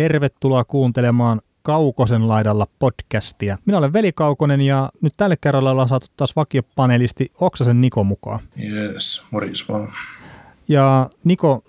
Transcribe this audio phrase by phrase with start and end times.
[0.00, 3.58] Tervetuloa kuuntelemaan Kaukosen laidalla podcastia.
[3.66, 8.40] Minä olen Veli Kaukonen ja nyt tälle kerralla ollaan saatu taas vakiopanelisti Oksasen Niko mukaan.
[8.62, 9.92] Yes, morjens vaan.
[10.68, 11.64] Ja Niko,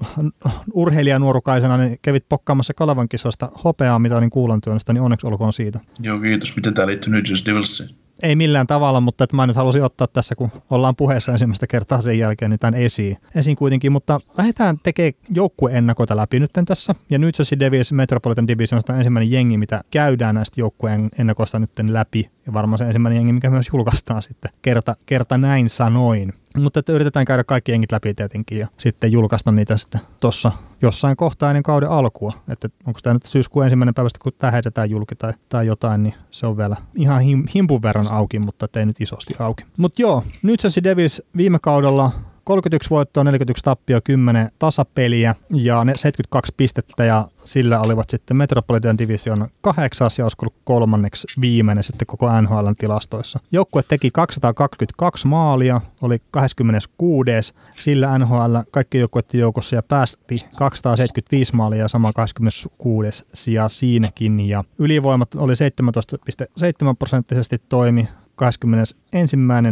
[0.73, 5.79] urheilijanuorukaisena, niin kävit pokkaamassa Kalavan kisoista hopeaa mitalin kuulantyönnöstä, niin onneksi olkoon siitä.
[5.99, 6.55] Joo, kiitos.
[6.55, 7.89] Miten tämä liittyy New Jersey Devilsiin?
[8.23, 12.01] Ei millään tavalla, mutta että mä nyt halusin ottaa tässä, kun ollaan puheessa ensimmäistä kertaa
[12.01, 13.17] sen jälkeen, niin tämän esiin.
[13.35, 16.95] Esiin kuitenkin, mutta lähdetään tekemään joukkueennakoita läpi nyt tässä.
[17.09, 21.71] Ja nyt se Devils Metropolitan Division on ensimmäinen jengi, mitä käydään näistä joukkueen ennakoista nyt
[21.89, 22.29] läpi.
[22.45, 26.33] Ja varmaan se ensimmäinen jengi, mikä myös julkaistaan sitten kerta, kerta näin sanoin.
[26.57, 30.51] Mutta että yritetään käydä kaikki jengit läpi tietenkin ja sitten julkaista niitä sitten tuossa
[30.81, 32.31] jossain kohtaa ennen kauden alkua.
[32.49, 36.13] Että onko tämä nyt syyskuun ensimmäinen päivästä, kun tämä heitetään julki tai, tai jotain, niin
[36.31, 39.63] se on vielä ihan him, himpun verran auki, mutta ei nyt isosti auki.
[39.77, 42.11] Mutta joo, nyt se Devils viime kaudella
[42.51, 48.97] 31 voittoa, 41 tappio, 10 tasapeliä ja ne 72 pistettä ja sillä olivat sitten Metropolitan
[48.97, 53.39] Division kahdeksas ja olisiko kolmanneksi viimeinen sitten koko NHLn tilastoissa.
[53.51, 57.31] Joukkue teki 222 maalia, oli 26.
[57.75, 63.23] Sillä NHL kaikki joukkueiden joukossa ja päästi 275 maalia ja sama 26.
[63.33, 68.95] sija siinäkin ja ylivoimat oli 17,7 prosenttisesti toimi, 21.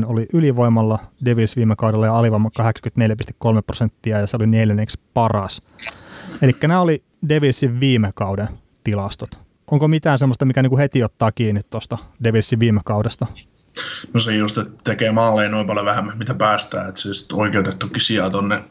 [0.06, 5.62] oli ylivoimalla Devils viime kaudella ja alivoima 84,3 prosenttia ja se oli neljänneksi paras.
[6.42, 8.48] Eli nämä oli Devilsin viime kauden
[8.84, 9.40] tilastot.
[9.72, 13.28] Onko mitään sellaista, mikä niinku heti ottaa kiinni tuosta Devilsin viime kaudesta?
[14.14, 18.30] No se just, että tekee maaleja noin paljon vähemmän, mitä päästään, että siis oikeutettukin sijaa
[18.30, 18.64] tuonne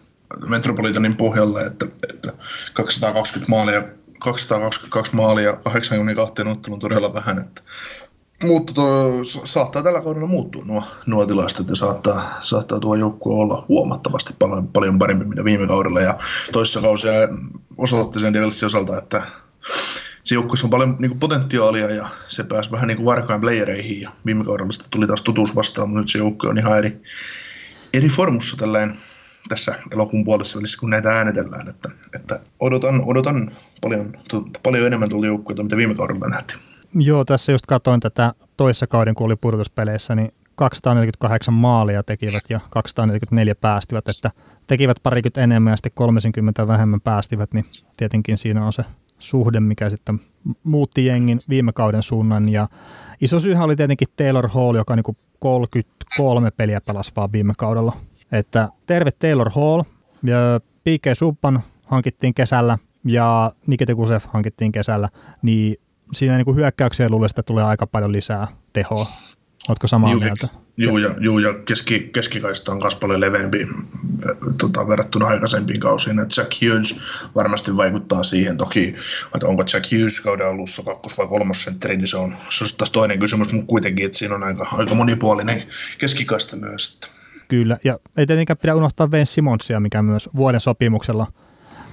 [0.48, 2.32] Metropolitanin pohjalle, että, että
[2.74, 3.82] 220 maalia
[4.20, 7.62] 222 maalia 82 ottelun todella vähän, että
[8.44, 13.64] mutta tuo, saattaa tällä kaudella muuttua nuo, nuo tilastot ja saattaa, saattaa tuo joukkue olla
[13.68, 16.00] huomattavasti paljon, paljon parempi mitä viime kaudella.
[16.00, 16.18] Ja
[16.52, 17.12] toisessa kausia
[17.78, 19.22] osoitti sen Devilsin osalta, että
[20.24, 24.00] se joukkueessa on paljon niin kuin potentiaalia ja se pääsi vähän niin kuin varkain playereihin
[24.00, 27.02] ja viime kaudella sitten tuli taas tutuus vastaan, mutta nyt se joukkue on ihan eri,
[27.94, 28.96] eri formussa tälleen
[29.48, 33.50] tässä elokuun puolessa välissä, kun näitä äänetellään, että, että odotan, odotan
[33.80, 34.12] paljon,
[34.62, 36.67] paljon enemmän tuolta joukkueelta, mitä viime kaudella nähtiin.
[36.94, 42.60] Joo, tässä just katsoin tätä toissa kauden, kun oli pudotuspeleissä, niin 248 maalia tekivät ja
[42.70, 44.30] 244 päästivät, että
[44.66, 47.64] tekivät parikymmentä enemmän ja sitten 30 vähemmän päästivät, niin
[47.96, 48.84] tietenkin siinä on se
[49.18, 50.20] suhde, mikä sitten
[50.62, 52.48] muutti jengin viime kauden suunnan.
[52.48, 52.68] Ja
[53.20, 57.92] iso syyhän oli tietenkin Taylor Hall, joka niin 33 peliä pelasi vaan viime kaudella.
[58.32, 59.82] Että terve Taylor Hall,
[60.22, 61.16] ja P.K.
[61.16, 65.08] Subban hankittiin kesällä ja Nikita Kusev hankittiin kesällä,
[65.42, 65.76] niin
[66.12, 69.06] siinä niin kuin hyökkäykseen luulen, että tulee aika paljon lisää tehoa.
[69.68, 70.48] Oletko samaa juu, mieltä?
[70.76, 73.68] Joo, ja, juu, ja keski, keskikaista on myös paljon leveämpi
[74.58, 76.18] tota, verrattuna aikaisempiin kausiin.
[76.18, 77.00] että Jack Hughes
[77.34, 78.56] varmasti vaikuttaa siihen.
[78.56, 78.94] Toki,
[79.34, 82.90] että onko Jack Hughes kauden alussa kakkos- vai kolmosentteri, niin se on, se on taas
[82.90, 85.62] toinen kysymys, mutta kuitenkin, että siinä on aika, aika monipuolinen
[85.98, 87.00] keskikaista myös.
[87.48, 91.26] Kyllä, ja ei tietenkään pidä unohtaa Vince Simonsia, mikä myös vuoden sopimuksella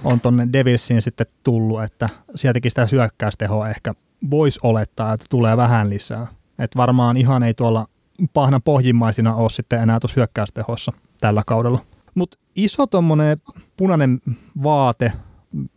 [0.04, 3.94] on tuonne Devilsiin sitten tullut, että sieltäkin sitä hyökkäystehoa ehkä
[4.30, 6.26] voisi olettaa, että tulee vähän lisää.
[6.58, 7.86] Et varmaan ihan ei tuolla
[8.32, 11.80] pahna pohjimmaisina ole sitten enää tuossa hyökkäystehossa tällä kaudella.
[12.14, 13.40] Mutta iso tuommoinen
[13.76, 14.20] punainen
[14.62, 15.12] vaate,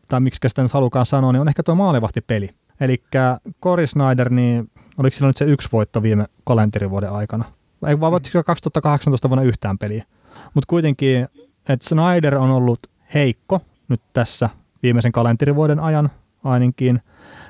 [0.07, 2.49] tai miksi sitä nyt halukaan sanoa, niin on ehkä tuo maalivahtipeli.
[2.79, 3.03] Eli
[3.63, 7.45] Cory Snyder, niin oliko sillä nyt se yksi voitto viime kalenterivuoden aikana?
[7.87, 10.05] Ei vaan 2018 vuonna yhtään peliä.
[10.53, 11.27] Mutta kuitenkin,
[11.69, 12.79] että Snyder on ollut
[13.13, 14.49] heikko nyt tässä
[14.83, 16.09] viimeisen kalenterivuoden ajan
[16.43, 17.01] ainakin–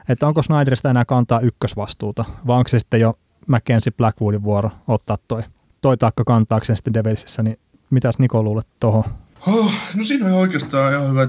[0.10, 5.18] että onko Snyderista enää kantaa ykkösvastuuta, vai onko se sitten jo Mackenzie Blackwoodin vuoro ottaa
[5.28, 5.44] toi,
[5.82, 7.60] toi taakka kantaakseen sitten Devilsissä, niin
[7.90, 9.04] mitäs Niko luulet tuohon?
[9.48, 11.28] Oh, no siinä on oikeastaan ihan hyvä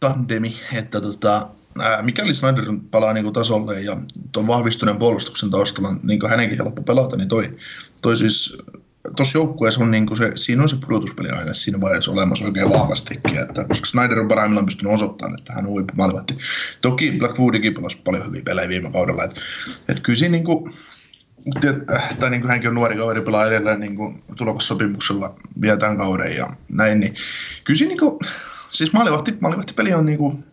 [0.00, 1.48] tandemi, että tota,
[1.78, 3.96] ää, mikäli Snyder palaa niin kuin tasolle ja
[4.32, 7.56] tuon vahvistuneen puolustuksen taustalla, niin kuin hänenkin helppo pelata, niin toi,
[8.02, 8.58] toi siis
[9.16, 13.38] tuossa joukkueessa on niin se, siinä on se pudotuspeli aina siinä vaiheessa olemassa oikein vahvastikin,
[13.38, 16.38] että koska Snyder on parhaimmillaan pystynyt osoittamaan, että hän on huippumaalivatti.
[16.80, 19.40] Toki Blackwoodikin pelasi paljon hyviä pelejä viime kaudella, että,
[19.88, 20.72] että kyllä siinä niin kuin,
[22.20, 24.22] tai niin kuin hänkin on nuori kaveri, pelaa edelleen niin kuin
[24.58, 27.14] sopimuksella vielä tämän kauden ja näin, niin
[27.64, 28.18] kyllä siinä niin kuin,
[28.70, 30.44] siis maalivahti, maalivahtipeli on niin kuin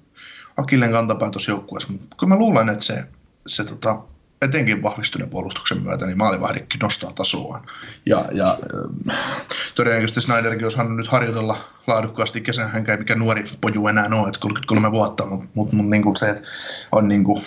[0.58, 3.06] Akillen kantapää tuossa joukkueessa, mutta kyllä mä luulen, että se,
[3.48, 4.04] se tota,
[4.42, 7.66] etenkin vahvistuneen puolustuksen myötä, niin maalivahdikki nostaa tasoaan.
[8.06, 8.58] Ja, ja
[9.76, 11.58] todennäköisesti Snyderkin olisi nyt harjoitella
[11.88, 15.90] laadukkaasti kesän, hän ei mikä nuori poju enää ole, että 33 vuotta, mutta mut, mut,
[15.90, 16.48] niin se, että
[16.92, 17.44] on niin kuin,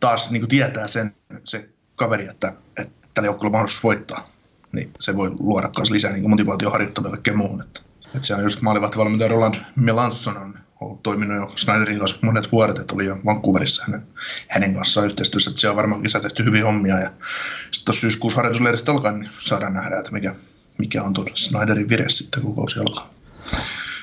[0.00, 1.14] taas niin kuin tietää sen
[1.44, 4.26] se kaveri, että, että tällä joukkueella mahdollisuus voittaa,
[4.72, 7.62] niin se voi luoda myös lisää niin motivaatioharjoittelua ja kaikkeen muuhun.
[7.62, 7.80] Että,
[8.14, 12.78] että se on just maalivahtivalmentaja Roland Melanson on, ollut toiminut jo Snyderin kanssa monet vuodet,
[12.78, 14.02] että oli jo Vancouverissa hänen,
[14.48, 17.10] hänen kanssaan yhteistyössä, että siellä on varmaan kisä tehty hyvin hommia ja
[17.70, 20.34] sitten syyskuussa harjoitusleiristä alkaa, niin saadaan nähdä, että mikä,
[20.78, 23.10] mikä on tuolla Snyderin vire sitten, kun kausi alkaa.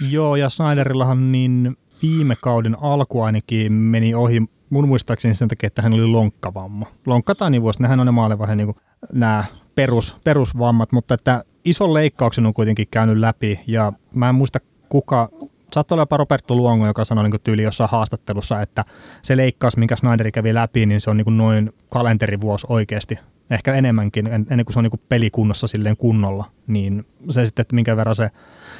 [0.10, 5.82] Joo, ja Snyderillahan niin viime kauden alku ainakin meni ohi mun muistaakseni sen takia, että
[5.82, 6.86] hän oli lonkkavamma.
[7.06, 8.76] Lonkka tai niin vuosi, nehän on ne maalevahin niin
[9.14, 9.46] nämä
[9.76, 14.60] perus, perusvammat, mutta että ison leikkauksen on kuitenkin käynyt läpi ja mä en muista
[14.90, 15.30] kuka,
[15.74, 18.86] saattoi olla jopa Roberto Luongo, joka sanoi niin tyyli jossain haastattelussa, että
[19.22, 23.20] se leikkaus, minkä Snyderi kävi läpi, niin se on niin noin kalenterivuosi oikeasti
[23.50, 27.98] ehkä enemmänkin, ennen kuin se on niin pelikunnossa silleen kunnolla, niin se sitten, että minkä
[27.98, 28.32] verran se,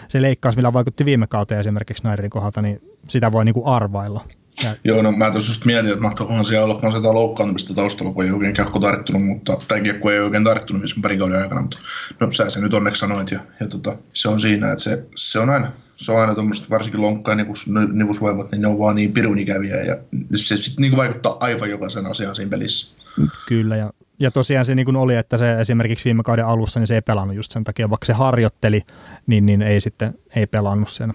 [0.08, 4.24] se leikkaus, millä vaikutti viime kauteen esimerkiksi Snyderin kohdalta, niin sitä voi niin arvailla.
[4.64, 4.76] Ja...
[4.84, 8.26] Joo, no mä tuossa just mietin, että mahtoikohan siellä olla vaan sitä loukkaantumista taustalla, kun
[8.26, 11.78] ei oikein kiekko tarttunut, mutta, tai kiekko ei oikein tarttunut missä parin kauden aikana, mutta
[12.20, 15.40] no sä se nyt onneksi sanoit, ja, ja tota, se on siinä, että se, se
[15.40, 15.68] on aina,
[15.98, 19.76] se on aina tuommoista varsinkin lonkkaa nivus, nivusvoivat, niin ne on vaan niin pirun ikäviä,
[19.76, 19.98] ja
[20.36, 22.96] se sitten niin vaikuttaa aivan jokaisen asian siinä pelissä.
[23.48, 26.96] Kyllä, ja ja tosiaan se niin oli, että se esimerkiksi viime kauden alussa niin se
[26.96, 28.82] ei pelannut just sen takia, vaikka se harjoitteli,
[29.28, 31.14] niin, niin ei sitten ei pelannut sen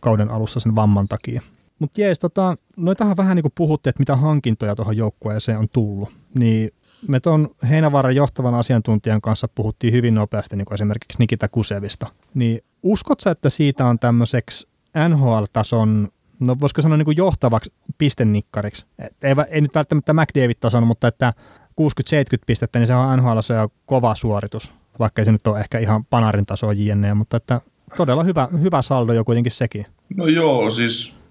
[0.00, 1.42] kauden alussa sen vamman takia.
[1.78, 6.08] Mutta jees, tota, noitahan vähän niin kuin puhuttiin, että mitä hankintoja tuohon joukkueeseen on tullut.
[6.34, 6.70] Niin
[7.08, 12.06] me tuon Heinävaaran johtavan asiantuntijan kanssa puhuttiin hyvin nopeasti niin kuin esimerkiksi Nikita Kusevista.
[12.34, 14.68] Niin uskotko että siitä on tämmöiseksi
[15.08, 16.08] NHL-tason,
[16.40, 18.86] no voisiko sanoa niin kuin johtavaksi pistennikkariksi?
[18.98, 21.32] Et ei, ei nyt välttämättä McDavid-tason, mutta että
[21.80, 21.84] 60-70
[22.46, 26.04] pistettä, niin se on NHL se on kova suoritus, vaikka se nyt on ehkä ihan
[26.04, 27.60] panarin tasoa jne, mutta että
[27.96, 29.86] todella hyvä, hyvä saldo jo kuitenkin sekin.
[30.16, 31.22] No joo, siis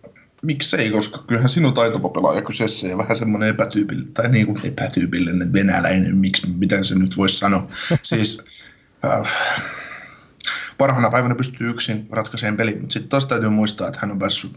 [0.44, 5.54] miksei, koska kyllähän sinun taitava pelaaja kyseessä ja vähän semmoinen epätyypillinen, tai niin kuin epätyypillinen
[5.54, 7.68] venäläinen, miksi, miten se nyt voisi sanoa.
[8.04, 8.46] siis
[9.06, 9.32] äh,
[10.82, 14.52] parhaana päivänä pystyy yksin ratkaisemaan peli, mutta sitten taas täytyy muistaa, että hän on päässyt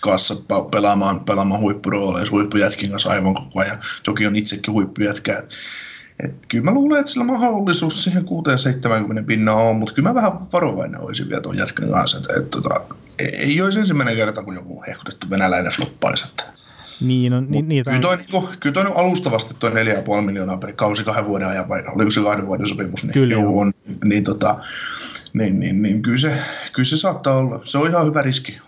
[0.00, 0.34] kanssa
[0.70, 3.78] pelaamaan, pelaamaan huippurooleja huippujätkin kanssa aivan koko ajan.
[4.04, 5.38] Toki on itsekin huippujätkä.
[5.38, 5.48] Et,
[6.24, 8.26] et kyllä mä luulen, että sillä mahdollisuus siihen 6-70
[9.26, 12.18] pinnaa on, mutta kyllä mä vähän varovainen olisin vielä tuon jätkän kanssa.
[12.18, 12.80] Et, et, tota,
[13.18, 16.24] ei olisi ensimmäinen kerta, kun joku hehkutettu venäläinen floppaisi.
[16.28, 16.44] Että.
[17.00, 19.76] Niin, no, ni, niitä kyllä, toi, niin, kyllä toi alustavasti toi 4,5
[20.20, 23.04] miljoonaa per kausi kahden vuoden ajan, vai oliko se kahden vuoden sopimus?
[23.04, 23.34] Niin, kyllä.
[23.34, 23.72] Juu, on,
[24.04, 24.58] niin, tota,
[25.34, 26.38] niin, niin, niin kyllä, se,
[26.72, 27.60] kyllä se saattaa olla.
[27.64, 28.58] Se on ihan hyvä riski,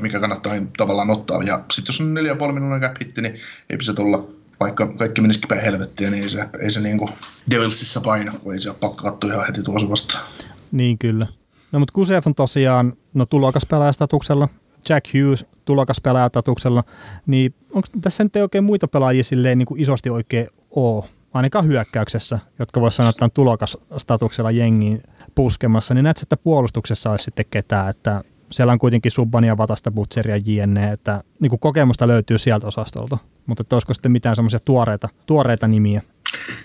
[0.00, 1.42] mikä kannattaa tavallaan ottaa.
[1.42, 3.34] Ja sitten jos on 4,5 miljoonaa cap hitti, niin
[3.70, 4.28] ei se tulla
[4.60, 7.10] vaikka kaikki menisikin päin helvettiä, niin ei se, ei se niinku
[7.50, 10.24] Devilsissä paina, kun ei se ole pakko katsoa ihan heti tulossa vastaan.
[10.72, 11.26] Niin kyllä.
[11.72, 14.48] No mutta Kusev on tosiaan no, tulokaspelaajastatuksella,
[14.88, 16.84] Jack Hughes tulokaspelaajastatuksella,
[17.26, 21.04] niin onko tässä nyt ei oikein muita pelaajia silleen niin kuin isosti oikein ole,
[21.38, 25.02] ainakaan hyökkäyksessä, jotka voisi sanoa, että on tulokastatuksella jengiin
[25.34, 30.36] puskemassa, niin näetkö, että puolustuksessa olisi sitten ketään, että siellä on kuitenkin Subbania, Vatasta, Butcheria,
[30.36, 35.08] JNE, että niin kuin kokemusta löytyy sieltä osastolta, mutta että olisiko sitten mitään semmoisia tuoreita,
[35.26, 36.02] tuoreita nimiä?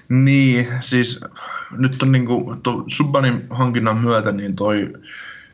[0.09, 1.21] Niin, siis
[1.77, 2.45] nyt on niin kuin,
[2.87, 4.93] Subbanin hankinnan myötä niin toi,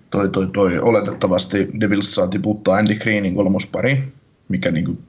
[0.09, 4.03] toi, toi, toi oletettavasti Devils saa tiputtaa Andy Greenin kolmospari,
[4.49, 5.08] mikä niin kuin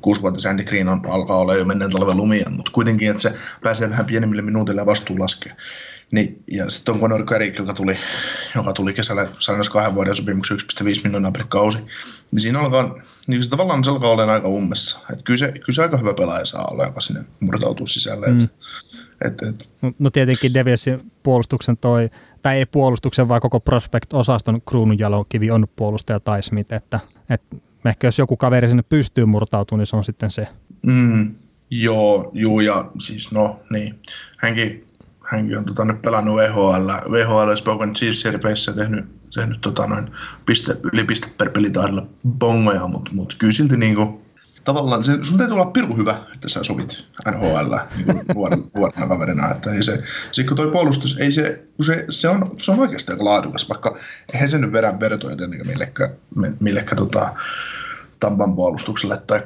[0.00, 3.90] kuusivuotias Andy Green on, alkaa olla jo menneen talven lumia, mutta kuitenkin, että se pääsee
[3.90, 5.52] vähän pienemmille minuutille ja vastuu laskee.
[6.10, 7.98] Niin, ja sitten on Conor Carrick, joka tuli,
[8.54, 11.78] joka tuli kesällä saanut kahden vuoden sopimuksen 1,5 miljoonaa per kausi.
[12.32, 12.94] Niin siinä alkaa,
[13.26, 14.98] niin se tavallaan se alkaa olemaan aika ummessa.
[15.12, 18.26] Et kyllä, se, kyllä se aika hyvä pelaaja saa olla, joka sinne murtautuu sisälle.
[18.26, 18.48] Mm.
[19.24, 19.68] Et, et.
[19.82, 22.10] No, no tietenkin Devilsin puolustuksen toi,
[22.42, 27.00] tai ei puolustuksen, vaan koko Prospect-osaston kruununjalokivi on puolustaja tai Smith, että,
[27.30, 30.48] että ehkä jos joku kaveri sinne pystyy murtautumaan, niin se on sitten se.
[30.86, 31.34] Mm,
[31.70, 33.98] joo, juu, ja siis no niin,
[34.38, 34.86] hänkin
[35.30, 38.22] hänkin on tota, nyt pelannut VHL, VHL Spoken Chiefs
[38.76, 40.10] tehnyt, tehnyt tota, noin
[40.46, 44.25] piste, yli piste per pelitaidolla bongoja, mutta mut kyllä silti niinku,
[44.66, 48.24] tavallaan se, sun täytyy olla pirun hyvä, että sä sovit NHL niin
[48.74, 49.50] nuorena, kaverina.
[49.50, 53.12] Että ei se, se, kun toi puolustus, ei se, se, se, on, se on oikeasti
[53.12, 53.96] aika laadukas, vaikka
[54.32, 56.10] eihän se nyt vedä vertoja tietenkin millekään,
[56.60, 57.34] millekään tota,
[58.20, 59.42] Tampan puolustukselle tai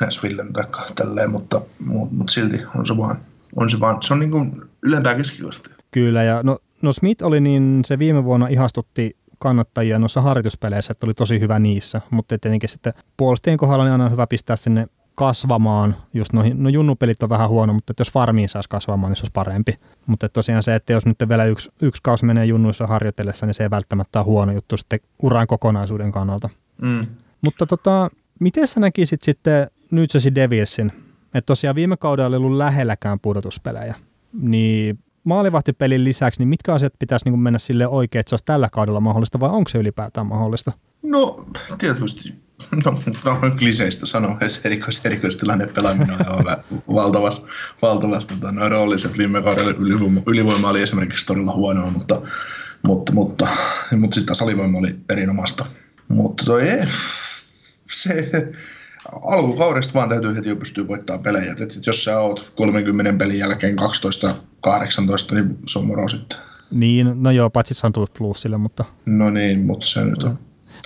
[0.00, 3.16] Nashvillen tai tälleen, mutta, mutta, mutta silti on se vaan
[3.56, 4.52] on se vaan, se on niin kuin
[4.86, 5.70] ylempää keskikosta.
[5.90, 11.06] Kyllä, ja no, no Smith oli niin, se viime vuonna ihastutti kannattajia noissa harjoituspeleissä, että
[11.06, 15.96] oli tosi hyvä niissä, mutta tietenkin sitten puolustajien kohdalla niin aina hyvä pistää sinne kasvamaan,
[16.14, 19.32] just noihin, no junnupelit on vähän huono, mutta jos farmiin saisi kasvamaan, niin se olisi
[19.32, 19.78] parempi.
[20.06, 23.62] Mutta tosiaan se, että jos nyt vielä yksi, yksi kausi menee junnuissa harjoitellessa, niin se
[23.62, 26.48] ei välttämättä ole huono juttu sitten uran kokonaisuuden kannalta.
[26.82, 27.06] Mm.
[27.44, 30.04] Mutta tota, miten sä näkisit sitten New
[30.34, 30.92] Devilsin
[31.34, 33.94] että tosiaan viime kaudella ei ollut lähelläkään pudotuspelejä,
[34.32, 38.44] niin maalivahtipelin lisäksi, niin mitkä asiat pitäisi niin kuin mennä sille oikein, että se olisi
[38.44, 40.72] tällä kaudella mahdollista, vai onko se ylipäätään mahdollista?
[41.02, 41.36] No,
[41.78, 42.48] tietysti
[42.84, 46.56] No, no kliseistä sanoa, että erikois, erikoistilanne pelaaminen on aivan
[46.94, 47.46] valtavasti,
[47.82, 52.22] valtavasti tota, no, rooliset viime kaudella ylivoima, ylivoima, oli esimerkiksi todella huonoa, mutta,
[52.86, 53.48] mutta, mutta,
[53.98, 55.66] mutta sitten salivoima oli erinomaista.
[56.08, 56.86] Mutta toi ei,
[57.92, 58.30] se,
[59.12, 61.52] alkukaudesta vaan täytyy heti jo pystyä voittamaan pelejä.
[61.52, 66.38] Et, et jos sä oot 30 pelin jälkeen 12-18, niin se on moro sitten.
[66.70, 68.84] Niin, no joo, paitsi se on tullut plussille, mutta...
[69.06, 70.38] No niin, mutta se nyt on.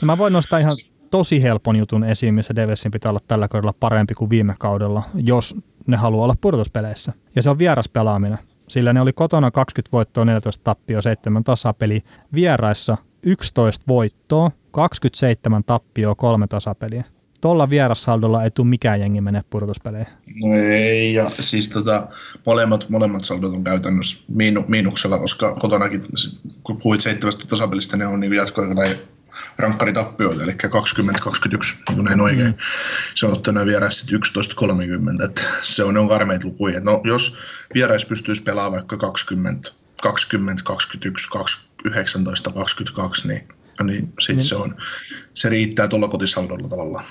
[0.02, 0.73] No mä voin nostaa ihan
[1.11, 5.57] tosi helpon jutun esiin, missä Devesin pitää olla tällä kaudella parempi kuin viime kaudella, jos
[5.87, 7.12] ne haluaa olla pudotuspeleissä.
[7.37, 8.38] Ja se on vieraspelaaminen.
[8.69, 12.02] Sillä ne oli kotona 20 voittoa, 14 tappio, 7 tasapeli.
[12.35, 17.05] Vieraissa 11 voittoa, 27 tappio, 3 tasapeliä.
[17.42, 20.12] Tuolla vierassaldolla ei tule mikään jengi mene pudotuspeleihin.
[20.42, 22.06] No ei, ja siis tota,
[22.46, 26.02] molemmat, molemmat saldot on käytännössä miinu, miinuksella, koska kotonakin,
[26.62, 28.82] kun puhuit seitsemästä tasapelistä, ne on niin jatkoaikana
[29.58, 30.56] rankkaritappioita, eli 20-21,
[31.94, 32.46] niin näin oikein.
[32.46, 32.54] Mm.
[33.14, 34.06] Se on ottanut vierais
[35.20, 36.80] 11-30, että se on, ne on karmeita lukuja.
[36.80, 37.37] No, jos
[37.75, 39.70] vierais pystyisi pelaamaan vaikka 20,
[40.02, 41.28] 20, 21,
[41.84, 43.49] 19, 22, niin
[43.83, 44.43] niin sit niin.
[44.43, 44.75] se, on,
[45.35, 47.05] se riittää tuolla kotisaldolla tavallaan.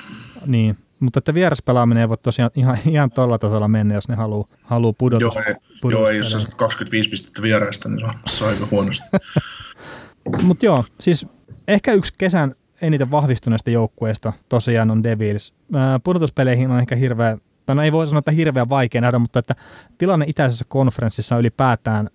[0.45, 4.47] Niin, mutta että vieraspelaaminen ei voi tosiaan ihan, ihan tuolla tasolla mennä, jos ne haluaa
[4.63, 5.21] haluu pudota.
[5.21, 5.55] Joo, ei,
[5.91, 9.07] joo, ei jos sä 25 pistettä vieraista, niin se on, se on aika huonosti.
[10.47, 11.25] mutta joo, siis
[11.67, 15.53] Ehkä yksi kesän eniten vahvistuneista joukkueista tosiaan on Devils.
[16.03, 19.55] Pudotuspeleihin on ehkä hirveä, tai no ei voi sanoa, että hirveän vaikea nähdä, mutta että
[19.97, 22.07] tilanne itäisessä konferenssissa on ylipäätään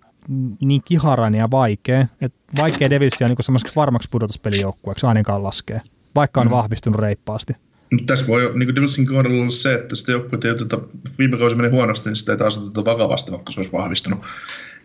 [0.61, 5.81] niin kiharainen ja vaikea, että vaikea Devilsia niin semmoiseksi varmaksi pudotuspelijoukkueeksi ainakaan laskee,
[6.15, 6.51] vaikka on mm.
[6.51, 7.53] vahvistunut reippaasti.
[7.91, 10.79] Mutta tässä voi niin Devilsin kohdalla olla se, että sitä joukkuetta ei oteta,
[11.19, 14.19] viime kausi meni huonosti, niin sitä ei taas oteta vakavasti, vaikka se olisi vahvistunut.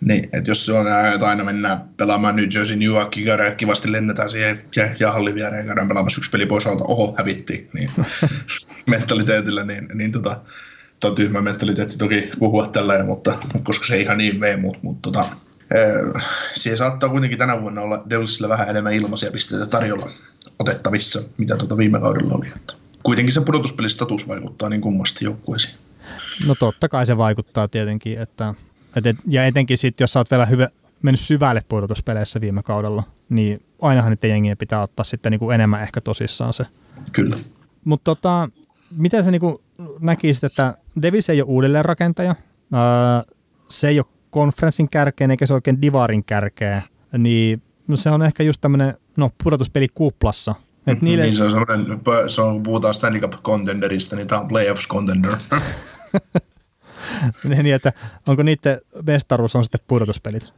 [0.00, 3.92] Niin, että jos se on että aina mennään pelaamaan New Jersey, New York, ja kivasti
[3.92, 7.90] lennetään siihen ja, ja hallin viereen, käydään pelaamassa yksi peli pois alta, oho, hävitti, niin
[8.90, 10.40] mentaliteetillä, niin, niin tota,
[11.08, 15.10] on tyhmä mentaliteetti toki puhua tällä, mutta koska se ei ihan niin mene, mutta, mutta
[15.10, 15.26] tota,
[16.54, 20.10] siihen saattaa kuitenkin tänä vuonna olla Devilsillä vähän enemmän ilmaisia pisteitä tarjolla
[20.58, 22.46] otettavissa, mitä tuota viime kaudella oli.
[22.56, 25.74] Että kuitenkin se pudotuspelistatus vaikuttaa niin kummasti joukkueisiin.
[26.46, 28.54] No totta kai se vaikuttaa tietenkin, että
[28.96, 30.68] et, et, ja etenkin sitten, jos sä oot vielä hyvä,
[31.02, 36.00] mennyt syvälle pudotuspeleissä viime kaudella, niin ainahan niiden jengien pitää ottaa sitten niinku enemmän ehkä
[36.00, 36.64] tosissaan se.
[37.12, 37.38] Kyllä.
[37.84, 38.48] Mutta tota,
[38.96, 39.62] miten sä niinku
[40.00, 42.34] näkisit, että Davis ei ole uudelleenrakentaja,
[43.68, 46.82] se ei ole konferenssin kärkeen eikä se oikein divarin kärkeä,
[47.18, 50.50] niin no se on ehkä just tämmöinen no, pudotuspeli kuplassa.
[50.50, 51.04] Et mm-hmm.
[51.04, 51.22] niille...
[51.22, 54.88] Niin se on semmoinen, se on, kun puhutaan Stanley Cup contenderista, niin tämä on playoffs
[54.88, 55.32] contender.
[57.48, 57.92] niin, että
[58.26, 60.54] onko niiden mestaruus on sitten pudotuspelit?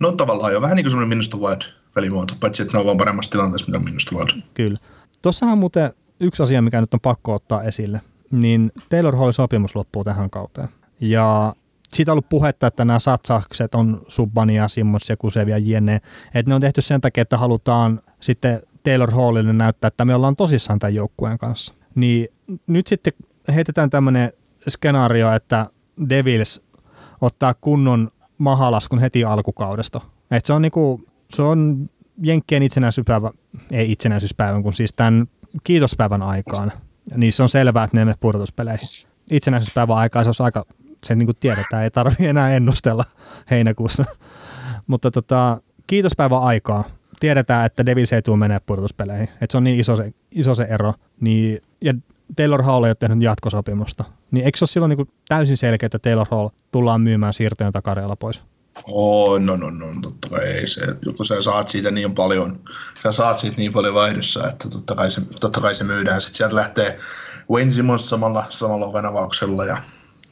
[0.00, 3.30] No tavallaan jo, vähän niin kuin semmoinen Minusta Wild-pelimuoto, paitsi että ne on vaan paremmassa
[3.30, 4.42] tilanteessa, mitä Minusta Wild.
[4.54, 4.76] Kyllä.
[5.22, 9.76] Tuossahan on muuten yksi asia, mikä nyt on pakko ottaa esille, niin Taylor Hallin sopimus
[9.76, 10.68] loppuu tähän kauteen.
[11.00, 11.54] Ja
[11.92, 16.00] siitä on ollut puhetta, että nämä satsaukset on Subbania, Simmons ja Kusevia jne.
[16.34, 20.36] Että ne on tehty sen takia, että halutaan sitten Taylor Hallille näyttää, että me ollaan
[20.36, 21.74] tosissaan tämän joukkueen kanssa.
[21.94, 22.28] Niin
[22.66, 23.12] nyt sitten
[23.54, 24.32] heitetään tämmöinen
[24.68, 25.66] skenaario, että
[26.08, 26.62] Devils
[27.20, 30.00] ottaa kunnon mahalaskun heti alkukaudesta.
[30.30, 31.00] Et se on niinku,
[31.34, 31.90] se on
[32.22, 33.30] Jenkkien itsenäisyyspäivä,
[33.70, 35.26] ei itsenäisyyspäivän, kun siis tämän
[35.64, 36.72] kiitospäivän aikaan.
[37.30, 38.88] Se on selvää, että ne menevät pudotuspeleihin.
[39.30, 40.64] Itsenäisyyspäivän aikaa se olisi aika,
[41.04, 43.04] se niin kuin tiedetään, ei tarvitse enää ennustella
[43.50, 44.04] heinäkuussa.
[44.86, 46.84] Mutta tota, kiitospäivän aikaa
[47.20, 49.28] tiedetään, että Devils ei tule menee pudotuspeleihin.
[49.40, 50.94] Et se on niin iso se, iso se ero.
[51.20, 51.94] Niin, ja
[52.36, 55.98] Taylor Hall ei ole tehnyt jatkosopimusta, niin eikö se ole silloin niin täysin selkeä, että
[55.98, 58.42] Taylor Hall tullaan myymään siirtojen takareella pois?
[58.84, 60.80] Oh, no, no, no, totta kai ei se,
[61.16, 62.60] kun sä saat siitä niin paljon,
[63.02, 66.20] sä saat siitä niin paljon vaihdossa, että totta kai se, totta kai se myydään.
[66.20, 66.98] Sitten sieltä lähtee
[67.50, 69.76] Wayne Simmons samalla, samalla venavauksella ja,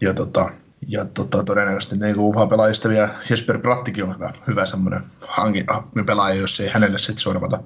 [0.01, 0.51] ja, tota,
[0.89, 5.65] ja tota, todennäköisesti niin kuin pelaajista vielä Jesper Brattikin on hyvä, hyvä semmoinen hanki,
[6.07, 7.59] pelaaja, jos ei hänelle sitten sorvata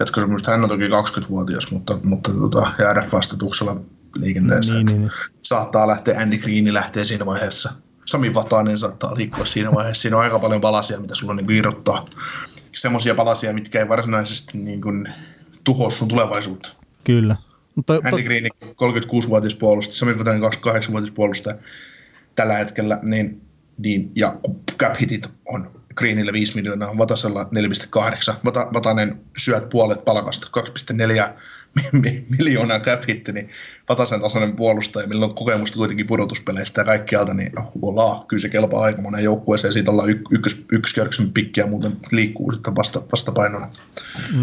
[0.00, 0.50] jatkosopimusta.
[0.50, 3.80] Hän on toki 20-vuotias, mutta, mutta tota, RF-vastatuksella
[4.14, 4.74] liikenteessä.
[4.74, 5.10] Niin, niin, niin.
[5.40, 7.72] Saattaa lähteä, Andy Green lähtee siinä vaiheessa.
[8.04, 10.02] Sami Vatanen saattaa liikkua siinä vaiheessa.
[10.02, 12.04] Siinä on aika paljon palasia, mitä sulla niin irrottaa.
[12.74, 15.08] Semmoisia palasia, mitkä ei varsinaisesti niin kuin,
[15.64, 16.68] tuhoa sun tulevaisuutta.
[17.04, 17.36] Kyllä.
[17.74, 21.56] Mutta, Andy Green 36-vuotias puolustaja, Sami Vatanen 28-vuotias puolustaja
[22.34, 23.42] tällä hetkellä, niin,
[23.78, 24.40] niin, ja
[24.78, 28.34] cap hitit on Greenille 5 miljoonaa, Vatasella 4,8.
[28.44, 31.40] Vata, Vatanen syöt puolet palkasta, 2,4
[32.38, 33.48] miljoonaa cap hitti, niin
[33.88, 38.82] Vatasen tasoinen puolustaja, millä on kokemusta kuitenkin pudotuspeleistä ja kaikkialta, niin voila, kyllä se kelpaa
[38.82, 39.72] aika monen joukkueeseen.
[39.72, 43.68] Siitä ollaan y- ykkös, ykköskierroksen pikkiä muuten liikkuu sitten vasta, vastapainona.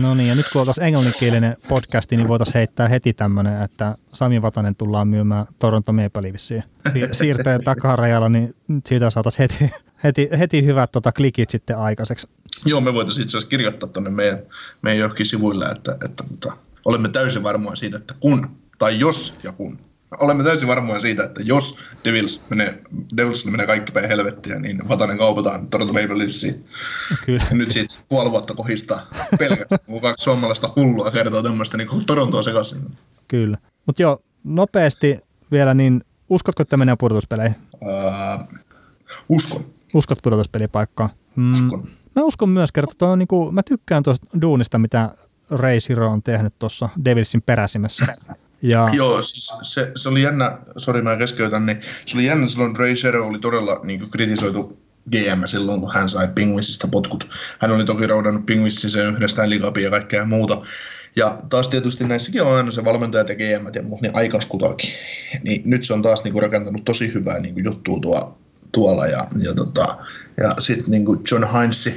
[0.01, 4.41] No niin, ja nyt kun oltaisiin englanninkielinen podcasti, niin voitaisiin heittää heti tämmöinen, että Sami
[4.41, 6.63] Vatanen tullaan myymään Toronto Maple Leafsiin.
[6.93, 12.27] Si- siirteen takarajalla, niin siitä saataisiin heti, heti, heti hyvät tota, klikit sitten aikaiseksi.
[12.65, 14.39] Joo, me voitaisiin itse asiassa kirjoittaa tuonne meidän,
[14.81, 16.51] meidän johonkin sivuille, että, että, että
[16.85, 19.79] olemme täysin varmoja siitä, että kun, tai jos ja kun,
[20.19, 22.81] olemme täysin varmoja siitä, että jos Devils menee,
[23.17, 26.65] Devils menee kaikki päin helvettiä, niin Vatanen kaupataan Toronto Maple Leafsiin.
[27.25, 27.43] Kyllä.
[27.49, 29.07] Ja nyt siitä puoli vuotta kohistaa
[29.39, 32.97] pelkästään, kun kaksi suomalaista hullua kertoo tämmöistä niin Torontoa sekaisin.
[33.27, 33.57] Kyllä.
[33.85, 35.19] Mutta joo, nopeasti
[35.51, 37.55] vielä, niin uskotko, että menee pudotuspeleihin?
[37.81, 38.59] Uh,
[39.29, 39.65] uskon.
[39.93, 41.09] Uskot pudotuspelipaikkaan?
[41.35, 41.83] Mm, uskon.
[42.15, 45.09] Mä uskon myös, että niinku, mä tykkään tuosta duunista, mitä
[45.49, 48.05] Ray Siro on tehnyt tuossa Devilsin peräsimessä.
[48.63, 48.89] Ja...
[48.93, 52.95] Joo, siis se, se oli jännä, sori mä keskeytän, niin se oli jännä silloin Ray
[52.95, 54.77] Siro oli todella niin kuin kritisoitu
[55.11, 57.29] GM silloin, kun hän sai Penguinsista potkut.
[57.59, 60.61] Hän oli toki roudannut Penguinsin sen yhdestään ligapia ja kaikkea muuta.
[61.15, 64.89] Ja taas tietysti näissäkin on aina se valmentajat ja GM ja muut, niin aikaskutakin.
[65.43, 68.40] Niin nyt se on taas niin kuin rakentanut tosi hyvää niin kuin juttua tuo,
[68.71, 69.05] tuolla.
[69.05, 69.97] Ja, ja, tota,
[70.37, 71.87] ja sitten niin John Heinz,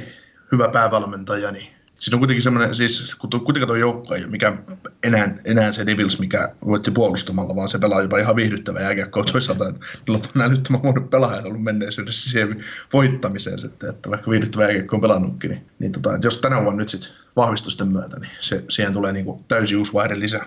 [0.51, 4.57] hyvä päävalmentaja, niin Siinä on kuitenkin semmoinen, siis kuitenkaan tuo joukko ei ole mikä
[5.03, 9.67] enää, enää se Devils, mikä voitti puolustamalla, vaan se pelaa jopa ihan viihdyttävä jääkiekkoa toisaalta.
[9.69, 12.63] Että niillä on älyttömän huono pelaaja ollut menneisyydessä siihen
[12.93, 16.89] voittamiseen sitten, että vaikka viihdyttävä jääkiekko on pelannutkin, niin, niin tota, jos tänä vuonna nyt
[16.89, 20.45] sitten vahvistusten myötä, niin se, siihen tulee niinku täysin uusi vaihde lisää.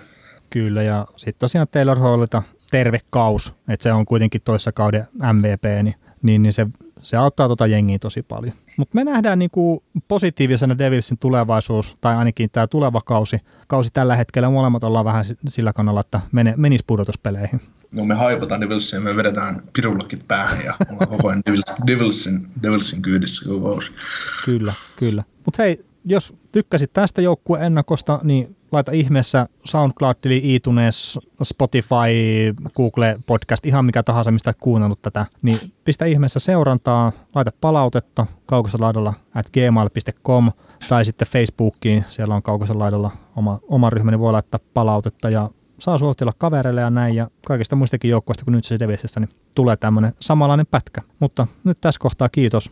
[0.49, 5.83] Kyllä, ja sitten tosiaan Taylor Hallita terve kaus, että se on kuitenkin toissa kauden MVP,
[5.83, 6.67] niin, niin, niin se
[7.03, 8.53] se auttaa tuota jengiä tosi paljon.
[8.77, 13.37] Mutta me nähdään niinku positiivisena Devilsin tulevaisuus, tai ainakin tämä tuleva kausi.
[13.67, 17.61] Kausi tällä hetkellä molemmat ollaan vähän sillä kannalla, että mene, menisi pudotuspeleihin.
[17.91, 21.41] No me haipataan Devilsia, me vedetään pirullakit päähän ja ollaan koko ajan
[21.87, 23.91] Devilsin, Devilsin kyydissä koko kausi.
[24.45, 25.23] Kyllä, kyllä.
[25.45, 33.65] Mutta hei, jos tykkäsit tästä joukkueen ennakosta, niin laita ihmeessä SoundCloud-tili, iTunes, Spotify, Google Podcast,
[33.65, 39.49] ihan mikä tahansa, mistä olet kuunnellut tätä, niin pistä ihmeessä seurantaa, laita palautetta kaukosalaidalla at
[39.53, 40.51] gmail.com
[40.89, 45.97] tai sitten Facebookiin, siellä on kaukosalaidalla oma, oma ryhmäni, niin voi laittaa palautetta ja saa
[45.97, 48.77] suositella kavereille ja näin, ja kaikista muistakin joukkoista kuin nyt se
[49.19, 51.01] niin tulee tämmöinen samanlainen pätkä.
[51.19, 52.71] Mutta nyt tässä kohtaa kiitos